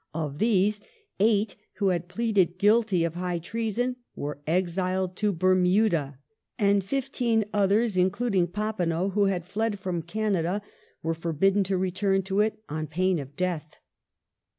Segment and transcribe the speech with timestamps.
[0.15, 0.81] Of these,
[1.19, 6.17] eight, who had pleaded guilty of high treason, were exiled to Bermuda,
[6.57, 10.63] and fifteen othei s, including Papineau, who had fled from Canada,
[11.03, 13.75] were forbidden to return to it on pain of death.